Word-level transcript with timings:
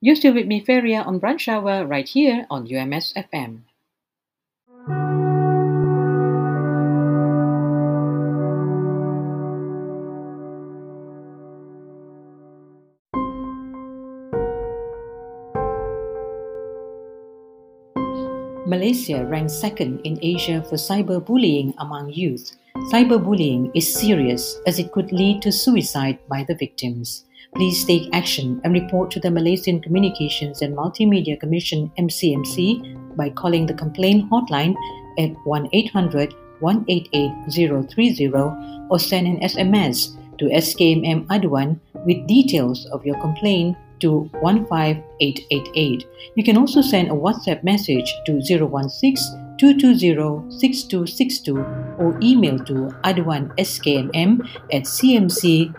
You're 0.00 0.14
still 0.14 0.34
with 0.34 0.46
me, 0.46 0.60
Feria, 0.60 1.02
on 1.02 1.18
Brunch 1.18 1.48
Hour 1.48 1.84
right 1.84 2.08
here 2.08 2.46
on 2.50 2.70
UMS 2.70 3.12
FM. 3.16 3.66
Malaysia 18.68 19.24
ranks 19.26 19.58
second 19.58 19.98
in 20.04 20.18
Asia 20.22 20.62
for 20.62 20.76
cyberbullying 20.76 21.74
among 21.78 22.12
youth. 22.12 22.54
Cyberbullying 22.92 23.72
is 23.74 23.92
serious 23.92 24.60
as 24.64 24.78
it 24.78 24.92
could 24.92 25.10
lead 25.10 25.42
to 25.42 25.50
suicide 25.50 26.20
by 26.28 26.44
the 26.44 26.54
victims. 26.54 27.24
Please 27.54 27.84
take 27.84 28.08
action 28.12 28.60
and 28.62 28.72
report 28.72 29.10
to 29.10 29.20
the 29.20 29.30
Malaysian 29.30 29.80
Communications 29.80 30.62
and 30.62 30.76
Multimedia 30.76 31.38
Commission 31.40 31.90
MCMC 31.98 33.16
by 33.16 33.30
calling 33.30 33.66
the 33.66 33.74
complaint 33.74 34.30
hotline 34.30 34.74
at 35.18 35.34
1-800 35.44 36.34
188 36.60 37.90
030 37.90 38.32
or 38.90 38.98
send 38.98 39.26
an 39.26 39.40
SMS 39.40 40.16
to 40.38 40.46
SKMM 40.46 41.26
Aduan 41.26 41.78
with 42.06 42.26
details 42.26 42.86
of 42.86 43.04
your 43.04 43.20
complaint 43.20 43.76
to 44.00 44.30
15888. 44.40 46.04
You 46.36 46.44
can 46.44 46.56
also 46.56 46.80
send 46.82 47.08
a 47.08 47.14
WhatsApp 47.14 47.64
message 47.64 48.12
to 48.26 48.40
016 48.40 49.47
220-6262 49.58 51.58
or 51.98 52.14
email 52.22 52.62
to 52.62 52.94
aduanskmm 53.02 54.38
at 54.72 54.86
cmc.gov.my. 54.86 55.74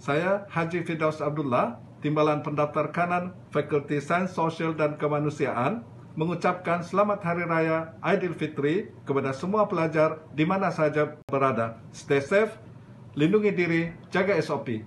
Saya 0.00 0.48
Haji 0.48 0.80
Fidaus 0.88 1.20
Abdullah, 1.20 1.76
Timbalan 2.00 2.40
Pendaftar 2.40 2.88
Kanan 2.88 3.36
Fakulti 3.52 4.00
Sains 4.00 4.32
Sosial 4.32 4.72
dan 4.72 4.96
Kemanusiaan 4.96 5.84
mengucapkan 6.18 6.82
selamat 6.82 7.22
hari 7.22 7.44
raya 7.46 7.94
Aidilfitri 8.02 8.90
kepada 9.06 9.30
semua 9.30 9.66
pelajar 9.70 10.18
di 10.34 10.42
mana 10.42 10.70
saja 10.74 11.18
berada. 11.30 11.78
Stay 11.94 12.22
safe, 12.22 12.54
lindungi 13.14 13.52
diri, 13.54 13.82
jaga 14.10 14.34
SOP. 14.42 14.86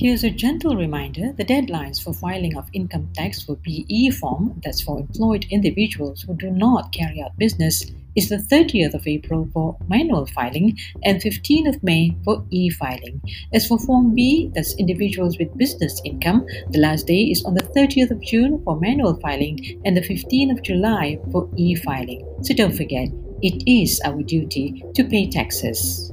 Here's 0.00 0.22
a 0.22 0.30
gentle 0.30 0.76
reminder 0.76 1.32
the 1.32 1.44
deadlines 1.44 2.00
for 2.00 2.14
filing 2.14 2.56
of 2.56 2.70
income 2.72 3.08
tax 3.14 3.42
for 3.42 3.56
BE 3.56 4.10
form, 4.12 4.60
that's 4.62 4.80
for 4.80 5.00
employed 5.00 5.44
individuals 5.50 6.22
who 6.22 6.36
do 6.36 6.52
not 6.52 6.92
carry 6.92 7.20
out 7.20 7.36
business, 7.36 7.84
is 8.14 8.28
the 8.28 8.36
30th 8.36 8.94
of 8.94 9.08
April 9.08 9.48
for 9.52 9.76
manual 9.88 10.24
filing 10.26 10.78
and 11.02 11.20
15th 11.20 11.74
of 11.74 11.82
May 11.82 12.16
for 12.24 12.44
e 12.50 12.70
filing. 12.70 13.20
As 13.52 13.66
for 13.66 13.76
Form 13.76 14.14
B, 14.14 14.52
that's 14.54 14.76
individuals 14.76 15.36
with 15.36 15.58
business 15.58 16.00
income, 16.04 16.46
the 16.70 16.78
last 16.78 17.08
day 17.08 17.22
is 17.22 17.44
on 17.44 17.54
the 17.54 17.64
30th 17.64 18.12
of 18.12 18.22
June 18.22 18.62
for 18.62 18.78
manual 18.78 19.18
filing 19.18 19.82
and 19.84 19.96
the 19.96 20.08
15th 20.08 20.52
of 20.52 20.62
July 20.62 21.18
for 21.32 21.50
e 21.56 21.74
filing. 21.74 22.24
So 22.42 22.54
don't 22.54 22.76
forget, 22.76 23.08
it 23.42 23.64
is 23.66 24.00
our 24.04 24.22
duty 24.22 24.84
to 24.94 25.02
pay 25.02 25.28
taxes. 25.28 26.12